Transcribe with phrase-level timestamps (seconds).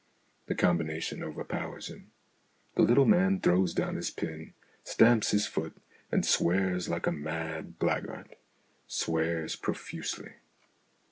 [0.47, 2.09] The combination overpowers him.
[2.73, 5.77] The little man throws down his pen, stamps his foot,
[6.11, 8.35] and swears like a mad blackguard
[8.87, 10.37] swears profusely.